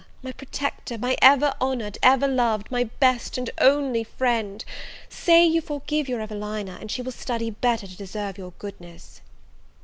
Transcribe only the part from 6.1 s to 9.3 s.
Evelina, and she will study better to deserve your goodness!"